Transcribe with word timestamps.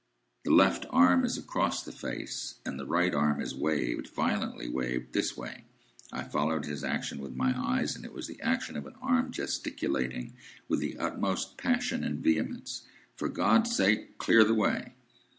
The 0.45 0.51
left 0.51 0.87
arm 0.89 1.23
is 1.23 1.37
across 1.37 1.83
the 1.83 1.91
face, 1.91 2.55
and 2.65 2.79
the 2.79 2.87
right 2.87 3.13
arm 3.13 3.39
is 3.39 3.53
waved,—violently 3.53 4.67
waved. 4.67 5.13
This 5.13 5.37
way." 5.37 5.65
I 6.11 6.23
followed 6.23 6.65
his 6.65 6.83
action 6.83 7.19
with 7.19 7.35
my 7.35 7.53
eyes, 7.55 7.95
and 7.95 8.03
it 8.03 8.11
was 8.11 8.25
the 8.25 8.41
action 8.41 8.75
of 8.75 8.87
an 8.87 8.95
arm 8.99 9.29
gesticulating, 9.31 10.33
with 10.67 10.79
the 10.79 10.97
utmost 10.97 11.55
passion 11.55 12.03
and 12.03 12.17
vehemence, 12.17 12.81
"For 13.15 13.29
God's 13.29 13.75
sake, 13.75 14.17
clear 14.17 14.43
the 14.43 14.55
way!" 14.55 14.93